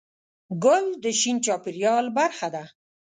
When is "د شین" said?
1.03-1.37